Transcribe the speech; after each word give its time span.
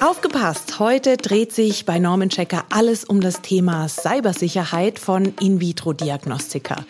Aufgepasst! 0.00 0.78
Heute 0.78 1.16
dreht 1.16 1.52
sich 1.52 1.84
bei 1.84 1.98
Norman 1.98 2.28
Checker 2.28 2.64
alles 2.70 3.04
um 3.04 3.20
das 3.20 3.42
Thema 3.42 3.88
Cybersicherheit 3.88 5.00
von 5.00 5.34
In-vitro-Diagnostika. 5.40 6.86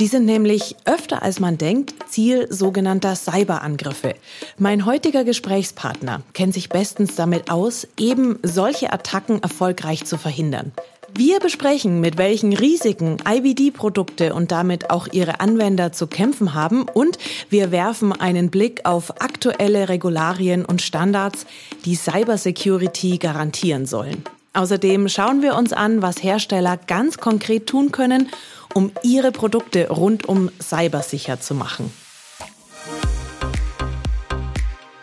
Die 0.00 0.06
sind 0.06 0.24
nämlich 0.24 0.76
öfter 0.86 1.22
als 1.22 1.40
man 1.40 1.58
denkt 1.58 1.94
Ziel 2.08 2.50
sogenannter 2.50 3.14
Cyberangriffe. 3.14 4.14
Mein 4.56 4.86
heutiger 4.86 5.24
Gesprächspartner 5.24 6.22
kennt 6.32 6.54
sich 6.54 6.70
bestens 6.70 7.16
damit 7.16 7.50
aus, 7.50 7.86
eben 7.98 8.38
solche 8.42 8.94
Attacken 8.94 9.42
erfolgreich 9.42 10.06
zu 10.06 10.16
verhindern. 10.16 10.72
Wir 11.14 11.38
besprechen, 11.38 12.00
mit 12.00 12.16
welchen 12.16 12.54
Risiken 12.54 13.18
IVD-Produkte 13.28 14.32
und 14.32 14.52
damit 14.52 14.88
auch 14.88 15.06
ihre 15.12 15.40
Anwender 15.40 15.92
zu 15.92 16.06
kämpfen 16.06 16.54
haben 16.54 16.84
und 16.88 17.18
wir 17.50 17.70
werfen 17.70 18.14
einen 18.14 18.50
Blick 18.50 18.86
auf 18.86 19.20
aktuelle 19.20 19.90
Regularien 19.90 20.64
und 20.64 20.80
Standards, 20.80 21.44
die 21.84 21.94
Cybersecurity 21.94 23.18
garantieren 23.18 23.84
sollen. 23.84 24.24
Außerdem 24.52 25.08
schauen 25.08 25.42
wir 25.42 25.54
uns 25.56 25.72
an, 25.72 26.02
was 26.02 26.22
Hersteller 26.22 26.76
ganz 26.76 27.18
konkret 27.18 27.66
tun 27.66 27.92
können, 27.92 28.30
um 28.74 28.90
ihre 29.02 29.30
Produkte 29.32 29.88
rund 29.88 30.28
um 30.28 30.50
Cyber 30.60 31.02
sicher 31.02 31.40
zu 31.40 31.54
machen. 31.54 31.92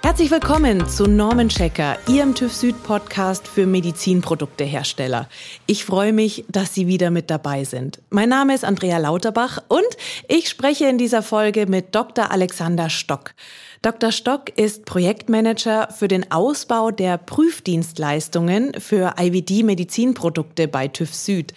Herzlich 0.07 0.31
willkommen 0.31 0.87
zu 0.87 1.05
Norman 1.05 1.49
Checker, 1.49 1.97
Ihrem 2.07 2.33
TÜV 2.33 2.53
Süd 2.53 2.83
Podcast 2.83 3.45
für 3.45 3.65
Medizinproduktehersteller. 3.65 5.27
Ich 5.65 5.83
freue 5.83 6.13
mich, 6.13 6.45
dass 6.47 6.73
Sie 6.73 6.87
wieder 6.87 7.11
mit 7.11 7.29
dabei 7.29 7.65
sind. 7.65 7.99
Mein 8.09 8.29
Name 8.29 8.55
ist 8.55 8.63
Andrea 8.63 8.99
Lauterbach 8.99 9.61
und 9.67 9.83
ich 10.29 10.47
spreche 10.47 10.87
in 10.87 10.97
dieser 10.97 11.23
Folge 11.23 11.65
mit 11.65 11.93
Dr. 11.93 12.31
Alexander 12.31 12.89
Stock. 12.89 13.33
Dr. 13.81 14.13
Stock 14.13 14.49
ist 14.57 14.85
Projektmanager 14.85 15.89
für 15.91 16.07
den 16.07 16.31
Ausbau 16.31 16.89
der 16.91 17.17
Prüfdienstleistungen 17.17 18.79
für 18.79 19.15
IVD-Medizinprodukte 19.19 20.69
bei 20.69 20.87
TÜV 20.87 21.13
Süd. 21.13 21.53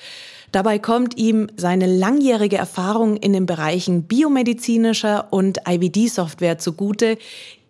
Dabei 0.53 0.81
kommt 0.81 1.17
ihm 1.17 1.47
seine 1.57 1.87
langjährige 1.87 2.57
Erfahrung 2.57 3.17
in 3.17 3.33
den 3.33 3.47
Bereichen 3.47 4.05
biomedizinischer 4.05 5.33
und 5.33 5.61
IVD-Software 5.69 6.59
zugute, 6.59 7.19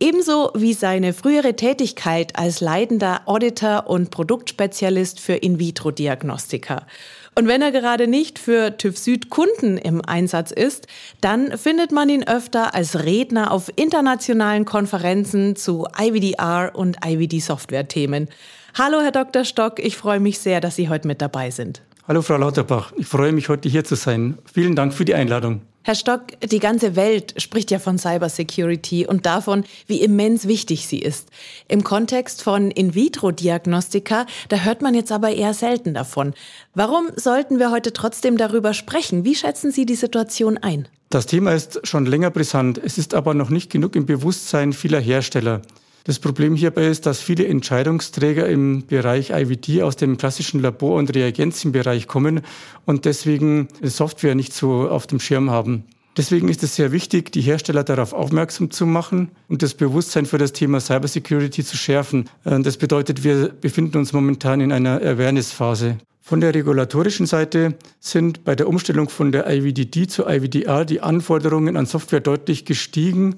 ebenso 0.01 0.51
wie 0.55 0.73
seine 0.73 1.13
frühere 1.13 1.57
Tätigkeit 1.57 2.39
als 2.39 2.61
leitender 2.61 3.21
Auditor 3.27 3.85
und 3.87 4.11
Produktspezialist 4.11 5.21
für 5.21 5.35
In-vitro-Diagnostika. 5.35 6.87
Und 7.35 7.49
wenn 7.49 7.63
er 7.63 7.71
gerade 7.71 8.07
nicht 8.07 8.39
für 8.39 8.77
TÜV 8.77 8.99
Süd 8.99 9.31
Kunden 9.31 9.77
im 9.77 10.03
Einsatz 10.05 10.51
ist, 10.51 10.87
dann 11.21 11.57
findet 11.59 11.93
man 11.93 12.09
ihn 12.09 12.27
öfter 12.27 12.75
als 12.75 13.05
Redner 13.05 13.53
auf 13.53 13.71
internationalen 13.77 14.65
Konferenzen 14.65 15.55
zu 15.55 15.87
IVDR 15.99 16.73
und 16.75 16.97
IVD-Software-Themen. 17.05 18.29
Hallo, 18.75 19.01
Herr 19.01 19.13
Dr. 19.13 19.45
Stock, 19.45 19.79
ich 19.79 19.97
freue 19.97 20.21
mich 20.21 20.39
sehr, 20.39 20.61
dass 20.61 20.77
Sie 20.77 20.89
heute 20.89 21.07
mit 21.07 21.21
dabei 21.21 21.51
sind. 21.51 21.83
Hallo 22.11 22.23
Frau 22.23 22.39
Lauterbach, 22.39 22.93
ich 22.97 23.07
freue 23.07 23.31
mich 23.31 23.49
heute 23.49 23.69
hier 23.69 23.85
zu 23.85 23.95
sein. 23.95 24.37
Vielen 24.53 24.75
Dank 24.75 24.93
für 24.95 25.05
die 25.05 25.15
Einladung. 25.15 25.61
Herr 25.85 25.95
Stock, 25.95 26.23
die 26.43 26.59
ganze 26.59 26.97
Welt 26.97 27.41
spricht 27.41 27.71
ja 27.71 27.79
von 27.79 27.99
Cybersecurity 27.99 29.07
und 29.07 29.27
davon, 29.27 29.63
wie 29.87 30.01
immens 30.01 30.49
wichtig 30.49 30.89
sie 30.89 30.99
ist. 30.99 31.29
Im 31.69 31.85
Kontext 31.85 32.43
von 32.43 32.73
In-vitro-Diagnostika, 32.73 34.27
da 34.49 34.57
hört 34.57 34.83
man 34.83 34.97
jetzt 34.97 35.13
aber 35.13 35.31
eher 35.31 35.55
selten 35.55 35.95
davon. 35.95 36.35
Warum 36.75 37.11
sollten 37.15 37.61
wir 37.61 37.71
heute 37.71 37.93
trotzdem 37.93 38.37
darüber 38.37 38.75
sprechen? 38.75 39.25
Wie 39.25 39.37
schätzen 39.37 39.71
Sie 39.71 39.87
die 39.87 39.95
Situation 39.95 40.59
ein? 40.59 40.89
Das 41.11 41.27
Thema 41.27 41.53
ist 41.53 41.87
schon 41.87 42.07
länger 42.07 42.33
brisant. 42.33 42.77
Es 42.79 42.99
ist 42.99 43.15
aber 43.15 43.35
noch 43.35 43.51
nicht 43.51 43.71
genug 43.71 43.95
im 43.95 44.07
Bewusstsein 44.07 44.73
vieler 44.73 44.99
Hersteller. 44.99 45.63
Das 46.05 46.19
Problem 46.19 46.57
hierbei 46.57 46.87
ist, 46.87 47.07
dass 47.07 47.21
viele 47.21 47.47
Entscheidungsträger 47.47 48.49
im 48.49 48.87
Bereich 48.87 49.31
IVD 49.31 49.83
aus 49.83 49.97
dem 49.97 50.17
klassischen 50.17 50.61
Labor- 50.61 50.97
und 50.97 51.15
Reagenzienbereich 51.15 52.07
kommen 52.07 52.41
und 52.87 53.05
deswegen 53.05 53.69
Software 53.83 54.35
nicht 54.35 54.55
so 54.55 54.89
auf 54.89 55.07
dem 55.07 55.21
Schirm 55.21 55.51
haben. 55.51 55.85
Deswegen 56.17 56.49
ist 56.49 56.63
es 56.63 56.75
sehr 56.75 56.91
wichtig, 56.91 57.31
die 57.33 57.41
Hersteller 57.41 57.85
darauf 57.85 58.13
aufmerksam 58.13 58.71
zu 58.71 58.85
machen 58.85 59.31
und 59.49 59.63
das 59.63 59.75
Bewusstsein 59.75 60.27
für 60.27 60.39
das 60.39 60.53
Thema 60.53 60.81
Cybersecurity 60.81 61.65
zu 61.65 61.77
schärfen. 61.77 62.29
Äh, 62.45 62.61
das 62.61 62.79
bedeutet, 62.79 63.23
wir 63.23 63.49
befinden 63.49 63.99
uns 63.99 64.13
momentan 64.13 64.61
in 64.61 64.73
einer 64.73 65.01
Awareness-Phase. 65.01 65.99
Von 66.21 66.41
der 66.41 66.55
regulatorischen 66.55 67.27
Seite 67.27 67.75
sind 68.01 68.45
bei 68.45 68.55
der 68.55 68.69
Umstellung 68.69 69.09
von 69.09 69.33
der 69.33 69.49
IVDD 69.49 70.09
zu 70.09 70.27
IVDR 70.27 70.85
die 70.85 71.01
Anforderungen 71.01 71.77
an 71.77 71.87
Software 71.87 72.21
deutlich 72.21 72.65
gestiegen 72.65 73.37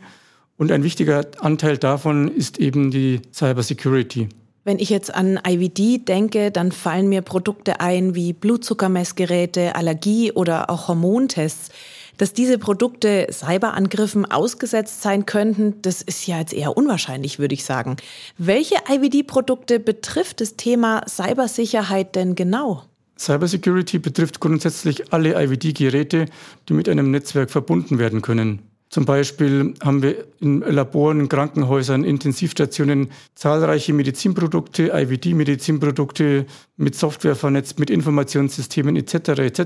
und 0.56 0.70
ein 0.70 0.82
wichtiger 0.82 1.26
Anteil 1.40 1.78
davon 1.78 2.28
ist 2.28 2.58
eben 2.58 2.90
die 2.90 3.20
Cybersecurity. 3.32 4.28
Wenn 4.64 4.78
ich 4.78 4.90
jetzt 4.90 5.12
an 5.12 5.40
IVD 5.44 5.98
denke, 5.98 6.52
dann 6.52 6.70
fallen 6.70 7.08
mir 7.08 7.22
Produkte 7.22 7.80
ein 7.80 8.14
wie 8.14 8.32
Blutzuckermessgeräte, 8.32 9.74
Allergie 9.74 10.30
oder 10.30 10.70
auch 10.70 10.86
Hormontests. 10.86 11.70
Dass 12.18 12.32
diese 12.32 12.58
Produkte 12.58 13.26
Cyberangriffen 13.32 14.30
ausgesetzt 14.30 15.02
sein 15.02 15.26
könnten, 15.26 15.82
das 15.82 16.02
ist 16.02 16.26
ja 16.28 16.38
jetzt 16.38 16.52
eher 16.52 16.76
unwahrscheinlich, 16.76 17.40
würde 17.40 17.54
ich 17.54 17.64
sagen. 17.64 17.96
Welche 18.38 18.76
IVD-Produkte 18.88 19.80
betrifft 19.80 20.40
das 20.40 20.54
Thema 20.56 21.02
Cybersicherheit 21.08 22.14
denn 22.14 22.36
genau? 22.36 22.84
Cybersecurity 23.18 23.98
betrifft 23.98 24.38
grundsätzlich 24.38 25.12
alle 25.12 25.42
IVD-Geräte, 25.42 26.26
die 26.68 26.72
mit 26.72 26.88
einem 26.88 27.10
Netzwerk 27.10 27.50
verbunden 27.50 27.98
werden 27.98 28.22
können. 28.22 28.62
Zum 28.92 29.06
Beispiel 29.06 29.72
haben 29.82 30.02
wir 30.02 30.26
in 30.38 30.60
Laboren, 30.60 31.30
Krankenhäusern, 31.30 32.04
Intensivstationen 32.04 33.08
zahlreiche 33.34 33.94
Medizinprodukte, 33.94 34.92
IVD-Medizinprodukte 34.92 36.44
mit 36.76 36.94
Software 36.94 37.34
vernetzt, 37.34 37.78
mit 37.78 37.88
Informationssystemen 37.88 38.94
etc. 38.96 39.14
etc. 39.38 39.60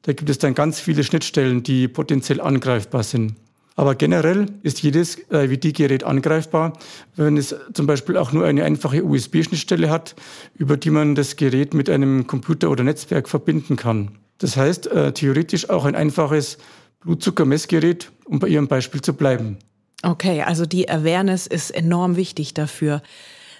Da 0.00 0.12
gibt 0.14 0.30
es 0.30 0.38
dann 0.38 0.54
ganz 0.54 0.80
viele 0.80 1.04
Schnittstellen, 1.04 1.64
die 1.64 1.86
potenziell 1.86 2.40
angreifbar 2.40 3.02
sind. 3.02 3.34
Aber 3.74 3.94
generell 3.94 4.46
ist 4.62 4.80
jedes 4.82 5.18
IVD-Gerät 5.30 6.04
angreifbar, 6.04 6.72
wenn 7.14 7.36
es 7.36 7.54
zum 7.74 7.86
Beispiel 7.86 8.16
auch 8.16 8.32
nur 8.32 8.46
eine 8.46 8.64
einfache 8.64 9.04
USB-Schnittstelle 9.04 9.90
hat, 9.90 10.16
über 10.54 10.78
die 10.78 10.88
man 10.88 11.14
das 11.14 11.36
Gerät 11.36 11.74
mit 11.74 11.90
einem 11.90 12.26
Computer 12.26 12.70
oder 12.70 12.84
Netzwerk 12.84 13.28
verbinden 13.28 13.76
kann. 13.76 14.12
Das 14.38 14.56
heißt, 14.56 14.86
äh, 14.86 15.12
theoretisch 15.12 15.68
auch 15.68 15.84
ein 15.84 15.94
einfaches 15.94 16.56
Blutzuckermessgerät, 17.00 18.10
um 18.24 18.38
bei 18.38 18.48
Ihrem 18.48 18.68
Beispiel 18.68 19.00
zu 19.00 19.14
bleiben. 19.14 19.58
Okay, 20.02 20.42
also 20.42 20.66
die 20.66 20.88
Awareness 20.88 21.46
ist 21.46 21.70
enorm 21.70 22.16
wichtig 22.16 22.54
dafür. 22.54 23.02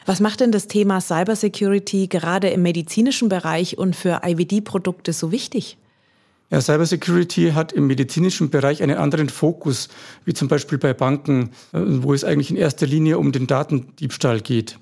Was 0.04 0.20
macht 0.20 0.40
denn 0.40 0.52
das 0.52 0.68
Thema 0.68 1.00
Cybersecurity 1.00 2.06
gerade 2.06 2.48
im 2.48 2.62
medizinischen 2.62 3.28
Bereich 3.28 3.76
und 3.76 3.96
für 3.96 4.20
IVD-Produkte 4.24 5.12
so 5.12 5.32
wichtig? 5.32 5.78
Ja, 6.50 6.60
Cybersecurity 6.60 7.50
hat 7.52 7.72
im 7.72 7.88
medizinischen 7.88 8.50
Bereich 8.50 8.80
einen 8.80 8.98
anderen 8.98 9.28
Fokus, 9.28 9.88
wie 10.24 10.32
zum 10.32 10.46
Beispiel 10.46 10.78
bei 10.78 10.94
Banken, 10.94 11.50
äh, 11.72 11.80
wo 11.80 12.14
es 12.14 12.22
eigentlich 12.22 12.50
in 12.50 12.56
erster 12.56 12.86
Linie 12.86 13.18
um 13.18 13.32
den 13.32 13.48
Datendiebstahl 13.48 14.40
geht. 14.40 14.78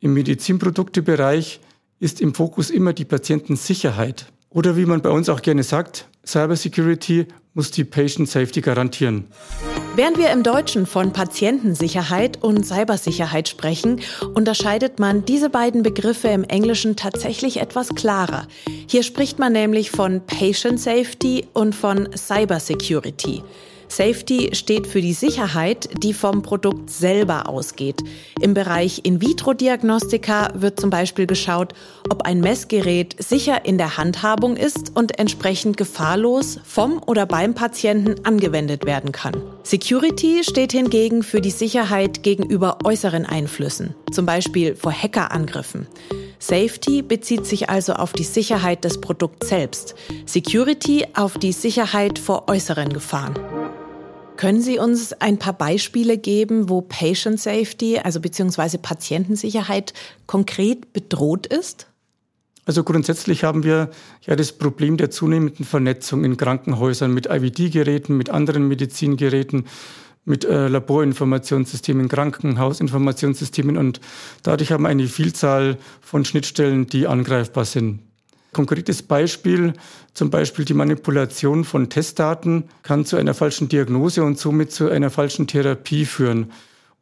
Im 0.00 0.14
Medizinproduktebereich 0.14 1.60
ist 2.00 2.20
im 2.20 2.34
Fokus 2.34 2.70
immer 2.70 2.92
die 2.92 3.04
Patientensicherheit. 3.04 4.26
Oder 4.50 4.76
wie 4.76 4.86
man 4.86 5.02
bei 5.02 5.10
uns 5.10 5.28
auch 5.28 5.40
gerne 5.40 5.62
sagt, 5.62 6.08
Cybersecurity 6.26 7.26
muss 7.54 7.70
die 7.70 7.84
Patient 7.84 8.28
Safety 8.28 8.60
garantieren. 8.60 9.26
Während 9.96 10.18
wir 10.18 10.30
im 10.30 10.42
Deutschen 10.42 10.86
von 10.86 11.12
Patientensicherheit 11.12 12.42
und 12.42 12.66
Cybersicherheit 12.66 13.48
sprechen, 13.48 14.00
unterscheidet 14.34 14.98
man 14.98 15.24
diese 15.24 15.50
beiden 15.50 15.84
Begriffe 15.84 16.28
im 16.28 16.42
Englischen 16.42 16.96
tatsächlich 16.96 17.58
etwas 17.58 17.90
klarer. 17.90 18.48
Hier 18.88 19.04
spricht 19.04 19.38
man 19.38 19.52
nämlich 19.52 19.92
von 19.92 20.20
Patient 20.26 20.80
Safety 20.80 21.46
und 21.52 21.76
von 21.76 22.08
Cybersecurity. 22.16 23.44
Safety 23.88 24.50
steht 24.54 24.86
für 24.86 25.00
die 25.00 25.12
Sicherheit, 25.12 25.88
die 26.02 26.14
vom 26.14 26.42
Produkt 26.42 26.90
selber 26.90 27.48
ausgeht. 27.48 28.02
Im 28.40 28.54
Bereich 28.54 29.00
In-vitro-Diagnostika 29.04 30.52
wird 30.54 30.80
zum 30.80 30.90
Beispiel 30.90 31.26
geschaut, 31.26 31.74
ob 32.10 32.22
ein 32.22 32.40
Messgerät 32.40 33.16
sicher 33.18 33.64
in 33.64 33.78
der 33.78 33.96
Handhabung 33.96 34.56
ist 34.56 34.92
und 34.94 35.18
entsprechend 35.18 35.76
gefahrlos 35.76 36.58
vom 36.64 37.02
oder 37.06 37.26
beim 37.26 37.54
Patienten 37.54 38.24
angewendet 38.24 38.84
werden 38.84 39.12
kann. 39.12 39.34
Security 39.62 40.42
steht 40.44 40.72
hingegen 40.72 41.22
für 41.22 41.40
die 41.40 41.50
Sicherheit 41.50 42.22
gegenüber 42.22 42.78
äußeren 42.84 43.26
Einflüssen, 43.26 43.94
zum 44.12 44.26
Beispiel 44.26 44.74
vor 44.76 44.92
Hackerangriffen. 44.92 45.86
Safety 46.38 47.00
bezieht 47.00 47.46
sich 47.46 47.70
also 47.70 47.94
auf 47.94 48.12
die 48.12 48.24
Sicherheit 48.24 48.84
des 48.84 49.00
Produkts 49.00 49.48
selbst, 49.48 49.94
Security 50.26 51.06
auf 51.14 51.38
die 51.38 51.52
Sicherheit 51.52 52.18
vor 52.18 52.48
äußeren 52.48 52.92
Gefahren. 52.92 53.34
Können 54.36 54.60
Sie 54.60 54.78
uns 54.78 55.12
ein 55.12 55.38
paar 55.38 55.52
Beispiele 55.52 56.18
geben, 56.18 56.68
wo 56.68 56.80
Patient 56.80 57.38
Safety, 57.38 57.98
also 57.98 58.20
beziehungsweise 58.20 58.78
Patientensicherheit 58.78 59.94
konkret 60.26 60.92
bedroht 60.92 61.46
ist? 61.46 61.86
Also 62.66 62.82
grundsätzlich 62.82 63.44
haben 63.44 63.62
wir 63.62 63.90
ja 64.22 64.36
das 64.36 64.52
Problem 64.52 64.96
der 64.96 65.10
zunehmenden 65.10 65.64
Vernetzung 65.64 66.24
in 66.24 66.36
Krankenhäusern 66.36 67.12
mit 67.12 67.26
IVD-Geräten, 67.26 68.16
mit 68.16 68.30
anderen 68.30 68.66
Medizingeräten, 68.68 69.66
mit 70.24 70.44
äh, 70.46 70.68
Laborinformationssystemen, 70.68 72.08
Krankenhausinformationssystemen 72.08 73.76
und 73.76 74.00
dadurch 74.42 74.72
haben 74.72 74.84
wir 74.84 74.88
eine 74.88 75.06
Vielzahl 75.06 75.76
von 76.00 76.24
Schnittstellen, 76.24 76.86
die 76.86 77.06
angreifbar 77.06 77.66
sind. 77.66 78.00
Konkretes 78.54 79.02
Beispiel, 79.02 79.74
zum 80.14 80.30
Beispiel 80.30 80.64
die 80.64 80.72
Manipulation 80.72 81.64
von 81.64 81.90
Testdaten 81.90 82.64
kann 82.82 83.04
zu 83.04 83.16
einer 83.16 83.34
falschen 83.34 83.68
Diagnose 83.68 84.24
und 84.24 84.38
somit 84.38 84.72
zu 84.72 84.88
einer 84.88 85.10
falschen 85.10 85.46
Therapie 85.46 86.06
führen 86.06 86.52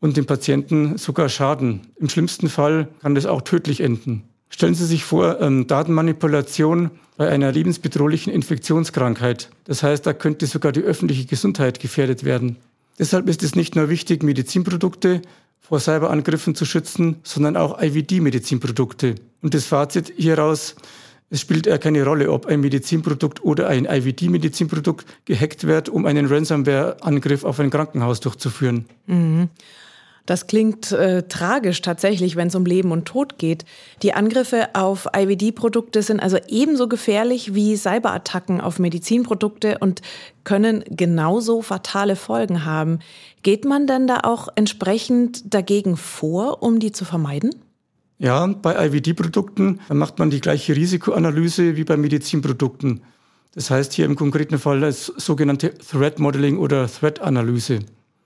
und 0.01 0.17
dem 0.17 0.27
Patienten 0.27 0.99
sogar 0.99 1.29
schaden. 1.29 1.83
Im 1.95 2.09
schlimmsten 2.09 2.49
Fall 2.49 2.89
kann 3.01 3.15
das 3.15 3.27
auch 3.27 3.43
tödlich 3.43 3.81
enden. 3.81 4.25
Stellen 4.49 4.75
Sie 4.75 4.85
sich 4.85 5.05
vor, 5.05 5.41
ähm, 5.41 5.67
Datenmanipulation 5.69 6.91
bei 7.17 7.29
einer 7.29 7.53
lebensbedrohlichen 7.53 8.33
Infektionskrankheit. 8.33 9.49
Das 9.65 9.83
heißt, 9.83 10.05
da 10.05 10.13
könnte 10.13 10.47
sogar 10.47 10.73
die 10.73 10.83
öffentliche 10.83 11.25
Gesundheit 11.25 11.81
gefährdet 11.81 12.25
werden. 12.25 12.57
Deshalb 12.99 13.29
ist 13.29 13.43
es 13.43 13.55
nicht 13.55 13.77
nur 13.77 13.89
wichtig, 13.89 14.23
Medizinprodukte 14.23 15.23
vor 15.61 15.81
Cyberangriffen 15.81 16.55
zu 16.55 16.65
schützen, 16.65 17.17
sondern 17.23 17.57
auch 17.57 17.81
IVD-Medizinprodukte. 17.81 19.15
Und 19.41 19.55
das 19.55 19.65
Fazit 19.65 20.13
hieraus, 20.17 20.75
es 21.33 21.41
spielt 21.41 21.67
keine 21.81 22.05
Rolle, 22.05 22.31
ob 22.31 22.45
ein 22.45 22.61
Medizinprodukt 22.61 23.43
oder 23.43 23.67
ein 23.67 23.87
IVD-Medizinprodukt 23.87 25.07
gehackt 25.25 25.67
wird, 25.67 25.89
um 25.89 26.05
einen 26.05 26.27
Ransomware-Angriff 26.27 27.45
auf 27.45 27.59
ein 27.59 27.71
Krankenhaus 27.71 28.21
durchzuführen. 28.21 28.85
Mhm. 29.07 29.49
Das 30.27 30.47
klingt 30.47 30.93
äh, 30.93 31.23
tragisch 31.23 31.81
tatsächlich, 31.81 32.37
wenn 32.37 32.49
es 32.49 32.55
um 32.55 32.67
Leben 32.67 32.93
und 32.93 33.07
Tod 33.07 33.39
geht. 33.39 33.65
Die 34.03 34.13
Angriffe 34.13 34.75
auf 34.75 35.09
IVD-Produkte 35.17 36.03
sind 36.03 36.21
also 36.21 36.37
ebenso 36.49 36.87
gefährlich 36.87 37.55
wie 37.55 37.77
Cyberattacken 37.77 38.61
auf 38.61 38.79
Medizinprodukte 38.79 39.79
und 39.79 40.03
können 40.45 40.85
genauso 40.91 41.63
fatale 41.63 42.15
Folgen 42.15 42.67
haben. 42.67 42.99
Geht 43.43 43.65
man 43.65 43.87
denn 43.87 44.07
da 44.07 44.21
auch 44.25 44.49
entsprechend 44.55 45.55
dagegen 45.55 45.97
vor, 45.97 46.63
um 46.63 46.79
die 46.79 46.93
zu 46.93 47.07
vermeiden? 47.07 47.55
Ja, 48.23 48.47
bei 48.47 48.87
IVD-Produkten 48.87 49.81
macht 49.93 50.21
man 50.21 50.31
die 50.31 50.41
gleiche 50.41 50.77
Risikoanalyse 50.77 51.77
wie 51.77 51.83
bei 51.83 51.97
Medizinprodukten. 51.97 53.01
Das 53.53 53.69
heißt 53.69 53.93
hier 53.93 54.05
im 54.05 54.15
konkreten 54.15 54.61
Fall 54.61 54.79
das 54.79 55.07
sogenannte 55.07 55.75
Threat 55.75 56.21
Modeling 56.21 56.57
oder 56.59 56.87
Threat 56.87 57.21
Analyse. 57.21 57.81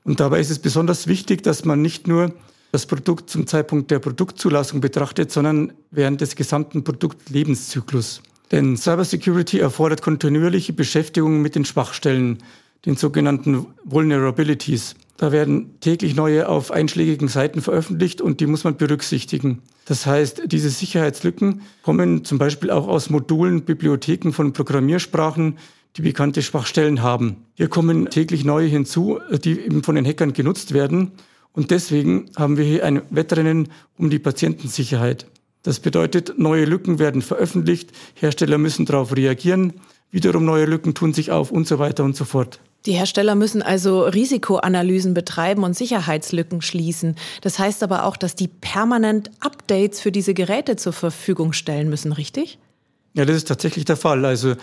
Und 0.05 0.21
dabei 0.21 0.41
ist 0.41 0.51
es 0.51 0.59
besonders 0.59 1.07
wichtig, 1.07 1.43
dass 1.43 1.65
man 1.65 1.81
nicht 1.81 2.09
nur 2.09 2.35
das 2.73 2.85
Produkt 2.85 3.31
zum 3.31 3.47
Zeitpunkt 3.47 3.91
der 3.91 3.99
Produktzulassung 3.99 4.83
betrachtet, 4.83 5.33
sondern 5.33 5.73
während 5.91 6.21
des 6.21 6.37
gesamten 6.37 6.85
Produktlebenszyklus. 6.85 8.21
Denn 8.53 8.77
Cybersecurity 8.77 9.61
erfordert 9.61 10.03
kontinuierliche 10.03 10.75
Beschäftigung 10.75 11.41
mit 11.41 11.55
den 11.55 11.65
Schwachstellen, 11.65 12.43
den 12.85 12.97
sogenannten 12.97 13.65
Vulnerabilities. 13.85 14.95
Da 15.17 15.33
werden 15.33 15.81
täglich 15.81 16.15
neue 16.15 16.49
auf 16.49 16.71
einschlägigen 16.71 17.29
Seiten 17.29 17.63
veröffentlicht 17.63 18.21
und 18.21 18.41
die 18.41 18.47
muss 18.47 18.65
man 18.65 18.77
berücksichtigen. 18.77 19.63
Das 19.87 20.05
heißt, 20.05 20.43
diese 20.47 20.69
Sicherheitslücken 20.69 21.63
kommen 21.83 22.25
zum 22.25 22.39
Beispiel 22.39 22.71
auch 22.71 22.87
aus 22.87 23.09
Modulen, 23.09 23.63
Bibliotheken 23.63 24.33
von 24.33 24.53
Programmiersprachen, 24.53 25.59
die 25.97 26.03
bekannte 26.03 26.43
Schwachstellen 26.43 27.03
haben. 27.03 27.37
Hier 27.55 27.69
kommen 27.69 28.11
täglich 28.11 28.45
neue 28.45 28.67
hinzu, 28.67 29.19
die 29.43 29.59
eben 29.61 29.83
von 29.83 29.95
den 29.95 30.05
Hackern 30.05 30.35
genutzt 30.35 30.75
werden. 30.75 31.13
Und 31.53 31.71
deswegen 31.71 32.27
haben 32.37 32.59
wir 32.59 32.65
hier 32.65 32.85
ein 32.85 33.01
Wettrennen 33.09 33.69
um 33.97 34.11
die 34.11 34.19
Patientensicherheit. 34.19 35.27
Das 35.63 35.81
bedeutet, 35.81 36.39
neue 36.39 36.67
Lücken 36.67 36.99
werden 36.99 37.23
veröffentlicht, 37.23 37.91
Hersteller 38.15 38.59
müssen 38.59 38.85
darauf 38.85 39.17
reagieren, 39.17 39.73
wiederum 40.11 40.45
neue 40.45 40.67
Lücken 40.67 40.95
tun 40.95 41.15
sich 41.15 41.33
auf 41.33 41.51
und 41.51 41.67
so 41.67 41.79
weiter 41.79 42.05
und 42.05 42.15
so 42.15 42.25
fort. 42.25 42.61
Die 42.87 42.93
Hersteller 42.93 43.35
müssen 43.35 43.63
also 43.63 44.03
Risikoanalysen 44.03 45.13
betreiben 45.13 45.65
und 45.65 45.77
Sicherheitslücken 45.77 46.63
schließen. 46.63 47.17
Das 47.41 47.59
heißt 47.59 47.83
aber 47.83 48.05
auch, 48.05 48.17
dass 48.17 48.37
die 48.37 48.49
permanent 48.49 49.31
Updates 49.41 50.01
für 50.01 50.13
diese 50.13 50.35
Geräte 50.35 50.77
zur 50.77 50.93
Verfügung 50.93 51.53
stellen 51.53 51.91
müssen, 51.91 52.13
richtig? 52.13 52.59
Ja, 53.15 53.25
das 53.25 53.37
ist 53.37 53.49
tatsächlich 53.49 53.85
der 53.85 53.97
Fall. 53.97 54.25
Also 54.25 54.55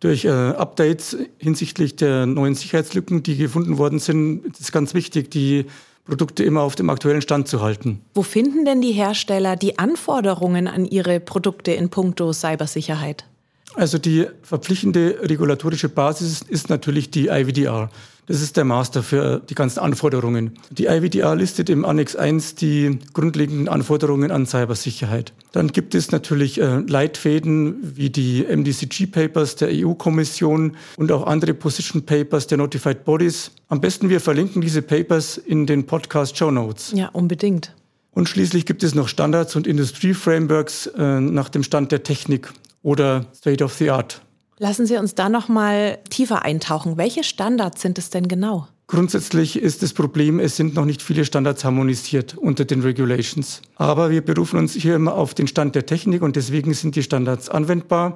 durch 0.00 0.24
äh, 0.24 0.30
Updates 0.30 1.16
hinsichtlich 1.38 1.96
der 1.96 2.24
neuen 2.24 2.54
Sicherheitslücken, 2.54 3.22
die 3.22 3.36
gefunden 3.36 3.76
worden 3.76 3.98
sind, 3.98 4.46
ist 4.46 4.60
es 4.60 4.72
ganz 4.72 4.94
wichtig, 4.94 5.30
die 5.30 5.66
Produkte 6.06 6.44
immer 6.44 6.62
auf 6.62 6.76
dem 6.76 6.88
aktuellen 6.88 7.20
Stand 7.20 7.48
zu 7.48 7.60
halten. 7.60 8.00
Wo 8.14 8.22
finden 8.22 8.64
denn 8.64 8.80
die 8.80 8.92
Hersteller 8.92 9.56
die 9.56 9.78
Anforderungen 9.78 10.68
an 10.68 10.86
ihre 10.86 11.20
Produkte 11.20 11.72
in 11.72 11.90
puncto 11.90 12.32
Cybersicherheit? 12.32 13.26
Also 13.74 13.98
die 13.98 14.26
verpflichtende 14.42 15.18
regulatorische 15.22 15.88
Basis 15.88 16.42
ist 16.42 16.70
natürlich 16.70 17.10
die 17.10 17.28
IVDR. 17.28 17.90
Das 18.26 18.42
ist 18.42 18.56
der 18.56 18.64
Master 18.64 19.04
für 19.04 19.38
die 19.38 19.54
ganzen 19.54 19.78
Anforderungen. 19.78 20.58
Die 20.70 20.86
IVDR 20.86 21.36
listet 21.36 21.70
im 21.70 21.84
Annex 21.84 22.16
1 22.16 22.56
die 22.56 22.98
grundlegenden 23.12 23.68
Anforderungen 23.68 24.32
an 24.32 24.46
Cybersicherheit. 24.46 25.32
Dann 25.52 25.68
gibt 25.68 25.94
es 25.94 26.10
natürlich 26.10 26.60
äh, 26.60 26.78
Leitfäden 26.80 27.76
wie 27.96 28.10
die 28.10 28.44
MDCG 28.44 29.06
Papers 29.06 29.54
der 29.54 29.68
EU-Kommission 29.70 30.76
und 30.96 31.12
auch 31.12 31.24
andere 31.24 31.54
Position 31.54 32.04
Papers 32.04 32.48
der 32.48 32.58
Notified 32.58 33.04
Bodies. 33.04 33.52
Am 33.68 33.80
besten 33.80 34.08
wir 34.08 34.20
verlinken 34.20 34.60
diese 34.60 34.82
Papers 34.82 35.38
in 35.38 35.66
den 35.66 35.86
Podcast 35.86 36.36
Show 36.36 36.50
Notes. 36.50 36.92
Ja, 36.96 37.08
unbedingt. 37.10 37.72
Und 38.10 38.28
schließlich 38.28 38.66
gibt 38.66 38.82
es 38.82 38.94
noch 38.94 39.06
Standards 39.06 39.54
und 39.54 39.68
Industrieframeworks 39.68 40.86
äh, 40.88 41.20
nach 41.20 41.48
dem 41.48 41.62
Stand 41.62 41.92
der 41.92 42.02
Technik 42.02 42.52
oder 42.86 43.26
State 43.34 43.64
of 43.64 43.74
the 43.74 43.90
Art. 43.90 44.22
Lassen 44.58 44.86
Sie 44.86 44.96
uns 44.96 45.14
da 45.14 45.28
noch 45.28 45.48
mal 45.48 45.98
tiefer 46.08 46.44
eintauchen. 46.44 46.96
Welche 46.96 47.24
Standards 47.24 47.82
sind 47.82 47.98
es 47.98 48.10
denn 48.10 48.28
genau? 48.28 48.68
Grundsätzlich 48.86 49.60
ist 49.60 49.82
das 49.82 49.92
Problem, 49.92 50.38
es 50.38 50.54
sind 50.54 50.74
noch 50.76 50.84
nicht 50.84 51.02
viele 51.02 51.24
Standards 51.24 51.64
harmonisiert 51.64 52.38
unter 52.38 52.64
den 52.64 52.82
Regulations. 52.82 53.60
Aber 53.74 54.10
wir 54.10 54.24
berufen 54.24 54.60
uns 54.60 54.74
hier 54.74 54.94
immer 54.94 55.14
auf 55.14 55.34
den 55.34 55.48
Stand 55.48 55.74
der 55.74 55.84
Technik 55.84 56.22
und 56.22 56.36
deswegen 56.36 56.72
sind 56.72 56.94
die 56.94 57.02
Standards 57.02 57.48
anwendbar. 57.48 58.14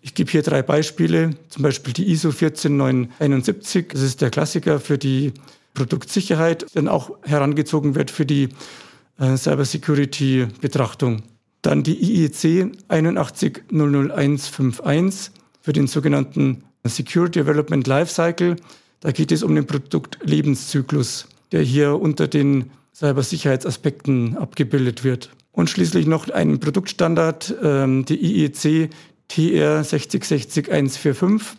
Ich 0.00 0.14
gebe 0.14 0.30
hier 0.30 0.42
drei 0.42 0.62
Beispiele, 0.62 1.30
zum 1.48 1.64
Beispiel 1.64 1.92
die 1.92 2.08
ISO 2.12 2.30
14971. 2.30 3.88
Das 3.88 4.02
ist 4.02 4.20
der 4.20 4.30
Klassiker 4.30 4.78
für 4.78 4.96
die 4.96 5.32
Produktsicherheit, 5.74 6.66
der 6.76 6.92
auch 6.92 7.10
herangezogen 7.22 7.96
wird 7.96 8.12
für 8.12 8.24
die 8.24 8.50
äh, 9.18 9.36
Cybersecurity-Betrachtung. 9.36 11.24
Dann 11.64 11.82
die 11.82 11.98
IEC 11.98 12.70
8100151 12.88 15.30
für 15.62 15.72
den 15.72 15.86
sogenannten 15.86 16.64
Secure 16.84 17.30
Development 17.30 17.86
Lifecycle. 17.86 18.56
Da 19.00 19.12
geht 19.12 19.32
es 19.32 19.42
um 19.42 19.54
den 19.54 19.66
Produktlebenszyklus, 19.66 21.26
der 21.52 21.62
hier 21.62 21.98
unter 21.98 22.28
den 22.28 22.70
Cybersicherheitsaspekten 22.94 24.36
abgebildet 24.36 25.04
wird. 25.04 25.30
Und 25.52 25.70
schließlich 25.70 26.06
noch 26.06 26.28
ein 26.28 26.60
Produktstandard, 26.60 27.54
ähm, 27.62 28.04
die 28.04 28.44
IEC 28.44 28.90
TR 29.28 29.82
6060145. 29.82 31.56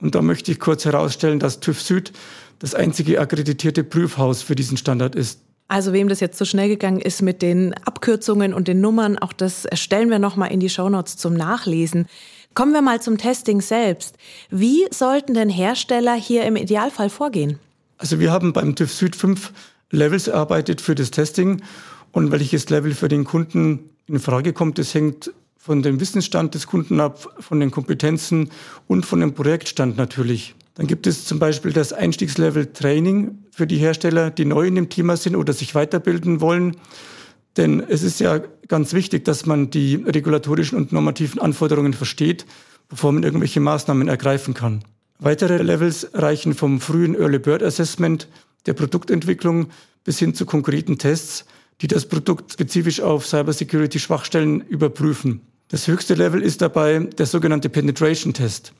Und 0.00 0.14
da 0.14 0.22
möchte 0.22 0.50
ich 0.50 0.58
kurz 0.58 0.86
herausstellen, 0.86 1.40
dass 1.40 1.60
TÜV 1.60 1.82
Süd 1.82 2.14
das 2.58 2.74
einzige 2.74 3.20
akkreditierte 3.20 3.84
Prüfhaus 3.84 4.40
für 4.40 4.54
diesen 4.54 4.78
Standard 4.78 5.14
ist. 5.14 5.40
Also 5.68 5.92
wem 5.92 6.08
das 6.08 6.20
jetzt 6.20 6.38
so 6.38 6.44
schnell 6.44 6.68
gegangen 6.68 7.00
ist 7.00 7.22
mit 7.22 7.42
den 7.42 7.74
Abkürzungen 7.84 8.54
und 8.54 8.68
den 8.68 8.80
Nummern, 8.80 9.18
auch 9.18 9.32
das 9.32 9.66
stellen 9.74 10.10
wir 10.10 10.18
nochmal 10.18 10.52
in 10.52 10.60
die 10.60 10.68
Shownotes 10.68 11.16
zum 11.16 11.34
Nachlesen. 11.34 12.06
Kommen 12.54 12.72
wir 12.72 12.82
mal 12.82 13.02
zum 13.02 13.18
Testing 13.18 13.60
selbst. 13.60 14.16
Wie 14.48 14.86
sollten 14.90 15.34
denn 15.34 15.50
Hersteller 15.50 16.14
hier 16.14 16.44
im 16.44 16.56
Idealfall 16.56 17.10
vorgehen? 17.10 17.58
Also 17.98 18.20
wir 18.20 18.30
haben 18.32 18.52
beim 18.52 18.74
TÜV 18.74 18.92
Süd 18.92 19.16
fünf 19.16 19.52
Levels 19.90 20.28
erarbeitet 20.28 20.80
für 20.80 20.94
das 20.94 21.10
Testing. 21.10 21.62
Und 22.12 22.32
welches 22.32 22.70
Level 22.70 22.94
für 22.94 23.08
den 23.08 23.24
Kunden 23.24 23.90
in 24.06 24.20
Frage 24.20 24.52
kommt, 24.52 24.78
das 24.78 24.94
hängt 24.94 25.32
von 25.58 25.82
dem 25.82 26.00
Wissensstand 26.00 26.54
des 26.54 26.66
Kunden 26.66 27.00
ab, 27.00 27.28
von 27.40 27.60
den 27.60 27.70
Kompetenzen 27.70 28.50
und 28.86 29.04
von 29.04 29.20
dem 29.20 29.34
Projektstand 29.34 29.96
natürlich. 29.96 30.54
Dann 30.76 30.86
gibt 30.86 31.06
es 31.06 31.24
zum 31.24 31.38
Beispiel 31.38 31.72
das 31.72 31.92
Einstiegslevel 31.92 32.66
Training 32.66 33.38
für 33.50 33.66
die 33.66 33.78
Hersteller, 33.78 34.30
die 34.30 34.44
neu 34.44 34.66
in 34.66 34.74
dem 34.74 34.90
Thema 34.90 35.16
sind 35.16 35.34
oder 35.34 35.52
sich 35.54 35.74
weiterbilden 35.74 36.40
wollen. 36.40 36.76
Denn 37.56 37.80
es 37.80 38.02
ist 38.02 38.20
ja 38.20 38.40
ganz 38.68 38.92
wichtig, 38.92 39.24
dass 39.24 39.46
man 39.46 39.70
die 39.70 39.96
regulatorischen 39.96 40.76
und 40.76 40.92
normativen 40.92 41.40
Anforderungen 41.40 41.94
versteht, 41.94 42.44
bevor 42.90 43.12
man 43.12 43.22
irgendwelche 43.22 43.60
Maßnahmen 43.60 44.06
ergreifen 44.08 44.52
kann. 44.52 44.84
Weitere 45.18 45.62
Levels 45.62 46.10
reichen 46.12 46.52
vom 46.52 46.78
frühen 46.80 47.14
Early 47.14 47.38
Bird 47.38 47.62
Assessment 47.62 48.28
der 48.66 48.74
Produktentwicklung 48.74 49.68
bis 50.04 50.18
hin 50.18 50.34
zu 50.34 50.44
konkreten 50.44 50.98
Tests, 50.98 51.46
die 51.80 51.86
das 51.86 52.06
Produkt 52.06 52.52
spezifisch 52.52 53.00
auf 53.00 53.26
Cybersecurity-Schwachstellen 53.26 54.60
überprüfen. 54.60 55.40
Das 55.68 55.88
höchste 55.88 56.14
Level 56.14 56.42
ist 56.42 56.60
dabei 56.60 56.98
der 56.98 57.26
sogenannte 57.26 57.70
Penetration 57.70 58.34
Test. 58.34 58.72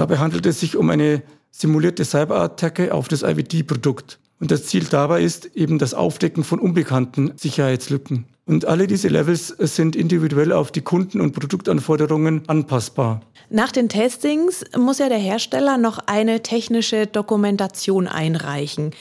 Dabei 0.00 0.16
handelt 0.16 0.46
es 0.46 0.60
sich 0.60 0.78
um 0.78 0.88
eine 0.88 1.22
simulierte 1.50 2.06
Cyberattacke 2.06 2.94
auf 2.94 3.08
das 3.08 3.20
IVD-Produkt. 3.20 4.18
Und 4.40 4.50
das 4.50 4.64
Ziel 4.64 4.84
dabei 4.84 5.22
ist 5.22 5.54
eben 5.54 5.78
das 5.78 5.92
Aufdecken 5.92 6.42
von 6.42 6.58
unbekannten 6.58 7.32
Sicherheitslücken. 7.36 8.24
Und 8.46 8.64
alle 8.64 8.86
diese 8.86 9.08
Levels 9.08 9.48
sind 9.48 9.94
individuell 9.94 10.52
auf 10.54 10.72
die 10.72 10.80
Kunden- 10.80 11.20
und 11.20 11.32
Produktanforderungen 11.32 12.44
anpassbar. 12.46 13.20
Nach 13.50 13.70
den 13.70 13.90
Testings 13.90 14.64
muss 14.74 15.00
ja 15.00 15.10
der 15.10 15.18
Hersteller 15.18 15.76
noch 15.76 15.98
eine 16.06 16.42
technische 16.42 17.06
Dokumentation 17.06 18.08
einreichen. 18.08 18.92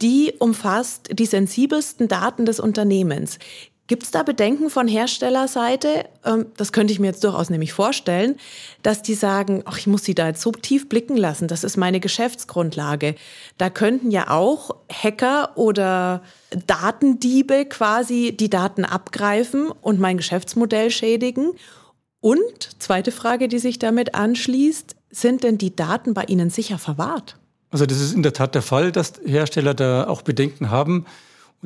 Die 0.00 0.32
umfasst 0.38 1.10
die 1.12 1.26
sensibelsten 1.26 2.08
Daten 2.08 2.46
des 2.46 2.60
Unternehmens. 2.60 3.38
Gibt 3.88 4.02
es 4.02 4.10
da 4.10 4.24
Bedenken 4.24 4.68
von 4.68 4.88
Herstellerseite? 4.88 6.06
Ähm, 6.24 6.46
das 6.56 6.72
könnte 6.72 6.92
ich 6.92 6.98
mir 6.98 7.06
jetzt 7.06 7.22
durchaus 7.22 7.50
nämlich 7.50 7.72
vorstellen, 7.72 8.36
dass 8.82 9.02
die 9.02 9.14
sagen, 9.14 9.62
ach, 9.64 9.78
ich 9.78 9.86
muss 9.86 10.04
sie 10.04 10.14
da 10.14 10.26
jetzt 10.26 10.42
so 10.42 10.50
tief 10.50 10.88
blicken 10.88 11.16
lassen, 11.16 11.46
das 11.46 11.62
ist 11.62 11.76
meine 11.76 12.00
Geschäftsgrundlage. 12.00 13.14
Da 13.58 13.70
könnten 13.70 14.10
ja 14.10 14.30
auch 14.30 14.70
Hacker 14.90 15.56
oder 15.56 16.22
Datendiebe 16.66 17.66
quasi 17.66 18.34
die 18.36 18.50
Daten 18.50 18.84
abgreifen 18.84 19.70
und 19.70 20.00
mein 20.00 20.16
Geschäftsmodell 20.16 20.90
schädigen. 20.90 21.52
Und 22.20 22.82
zweite 22.82 23.12
Frage, 23.12 23.46
die 23.46 23.60
sich 23.60 23.78
damit 23.78 24.16
anschließt, 24.16 24.96
sind 25.10 25.44
denn 25.44 25.58
die 25.58 25.76
Daten 25.76 26.12
bei 26.12 26.24
Ihnen 26.24 26.50
sicher 26.50 26.78
verwahrt? 26.78 27.36
Also 27.70 27.86
das 27.86 28.00
ist 28.00 28.14
in 28.14 28.22
der 28.22 28.32
Tat 28.32 28.54
der 28.54 28.62
Fall, 28.62 28.90
dass 28.90 29.14
Hersteller 29.24 29.74
da 29.74 30.08
auch 30.08 30.22
Bedenken 30.22 30.70
haben. 30.70 31.06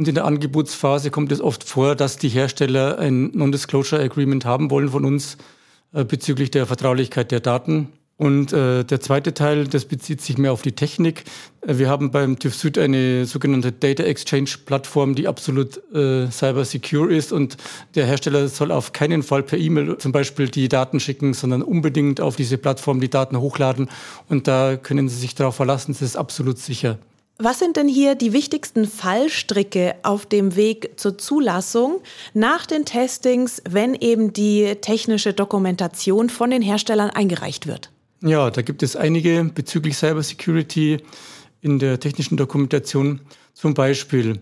Und 0.00 0.08
in 0.08 0.14
der 0.14 0.24
Angebotsphase 0.24 1.10
kommt 1.10 1.30
es 1.30 1.42
oft 1.42 1.62
vor, 1.62 1.94
dass 1.94 2.16
die 2.16 2.30
Hersteller 2.30 2.98
ein 2.98 3.32
Non-Disclosure 3.34 4.00
Agreement 4.00 4.46
haben 4.46 4.70
wollen 4.70 4.88
von 4.88 5.04
uns 5.04 5.36
äh, 5.92 6.04
bezüglich 6.04 6.50
der 6.50 6.64
Vertraulichkeit 6.64 7.30
der 7.30 7.40
Daten. 7.40 7.88
Und 8.16 8.50
äh, 8.54 8.82
der 8.82 9.02
zweite 9.02 9.34
Teil, 9.34 9.68
das 9.68 9.84
bezieht 9.84 10.22
sich 10.22 10.38
mehr 10.38 10.52
auf 10.52 10.62
die 10.62 10.72
Technik. 10.72 11.24
Äh, 11.60 11.76
wir 11.76 11.90
haben 11.90 12.12
beim 12.12 12.38
TÜV 12.38 12.54
Süd 12.54 12.78
eine 12.78 13.26
sogenannte 13.26 13.72
Data 13.72 14.04
Exchange 14.04 14.52
Plattform, 14.64 15.14
die 15.14 15.28
absolut 15.28 15.76
äh, 15.94 16.30
cyber 16.30 16.64
secure 16.64 17.12
ist. 17.12 17.30
Und 17.30 17.58
der 17.94 18.06
Hersteller 18.06 18.48
soll 18.48 18.72
auf 18.72 18.94
keinen 18.94 19.22
Fall 19.22 19.42
per 19.42 19.58
E-Mail 19.58 19.98
zum 19.98 20.12
Beispiel 20.12 20.48
die 20.48 20.70
Daten 20.70 20.98
schicken, 20.98 21.34
sondern 21.34 21.60
unbedingt 21.60 22.22
auf 22.22 22.36
diese 22.36 22.56
Plattform 22.56 23.02
die 23.02 23.10
Daten 23.10 23.38
hochladen. 23.38 23.90
Und 24.30 24.48
da 24.48 24.78
können 24.78 25.10
Sie 25.10 25.16
sich 25.16 25.34
darauf 25.34 25.56
verlassen, 25.56 25.90
es 25.90 26.00
ist 26.00 26.16
absolut 26.16 26.56
sicher. 26.56 26.96
Was 27.42 27.58
sind 27.58 27.78
denn 27.78 27.88
hier 27.88 28.16
die 28.16 28.34
wichtigsten 28.34 28.86
Fallstricke 28.86 29.94
auf 30.02 30.26
dem 30.26 30.56
Weg 30.56 31.00
zur 31.00 31.16
Zulassung 31.16 32.02
nach 32.34 32.66
den 32.66 32.84
Testings, 32.84 33.62
wenn 33.66 33.94
eben 33.94 34.34
die 34.34 34.74
technische 34.82 35.32
Dokumentation 35.32 36.28
von 36.28 36.50
den 36.50 36.60
Herstellern 36.60 37.08
eingereicht 37.08 37.66
wird? 37.66 37.90
Ja, 38.20 38.50
da 38.50 38.60
gibt 38.60 38.82
es 38.82 38.94
einige 38.94 39.42
bezüglich 39.54 39.96
Cybersecurity 39.96 40.98
in 41.62 41.78
der 41.78 41.98
technischen 41.98 42.36
Dokumentation. 42.36 43.20
Zum 43.54 43.72
Beispiel, 43.72 44.40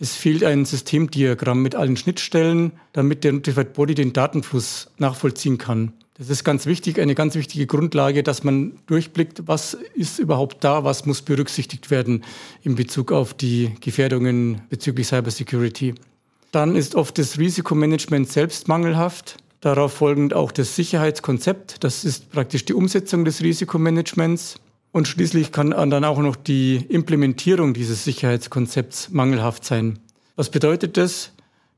es 0.00 0.16
fehlt 0.16 0.42
ein 0.42 0.64
Systemdiagramm 0.64 1.60
mit 1.60 1.74
allen 1.74 1.98
Schnittstellen, 1.98 2.72
damit 2.94 3.24
der 3.24 3.32
Notified 3.34 3.74
Body 3.74 3.94
den 3.94 4.14
Datenfluss 4.14 4.88
nachvollziehen 4.96 5.58
kann. 5.58 5.92
Das 6.18 6.30
ist 6.30 6.42
ganz 6.42 6.66
wichtig, 6.66 7.00
eine 7.00 7.14
ganz 7.14 7.36
wichtige 7.36 7.68
Grundlage, 7.68 8.24
dass 8.24 8.42
man 8.42 8.72
durchblickt, 8.86 9.46
was 9.46 9.74
ist 9.94 10.18
überhaupt 10.18 10.64
da, 10.64 10.82
was 10.82 11.06
muss 11.06 11.22
berücksichtigt 11.22 11.92
werden 11.92 12.24
in 12.64 12.74
Bezug 12.74 13.12
auf 13.12 13.34
die 13.34 13.70
Gefährdungen 13.80 14.62
bezüglich 14.68 15.06
Cybersecurity. 15.06 15.94
Dann 16.50 16.74
ist 16.74 16.96
oft 16.96 17.18
das 17.18 17.38
Risikomanagement 17.38 18.28
selbst 18.28 18.66
mangelhaft. 18.66 19.36
Darauf 19.60 19.92
folgend 19.92 20.34
auch 20.34 20.50
das 20.50 20.74
Sicherheitskonzept. 20.74 21.84
Das 21.84 22.04
ist 22.04 22.32
praktisch 22.32 22.64
die 22.64 22.74
Umsetzung 22.74 23.24
des 23.24 23.40
Risikomanagements. 23.40 24.56
Und 24.90 25.06
schließlich 25.06 25.52
kann 25.52 25.70
dann 25.70 26.04
auch 26.04 26.18
noch 26.18 26.34
die 26.34 26.84
Implementierung 26.88 27.74
dieses 27.74 28.02
Sicherheitskonzepts 28.02 29.10
mangelhaft 29.10 29.64
sein. 29.64 30.00
Was 30.34 30.50
bedeutet 30.50 30.96
das? 30.96 31.30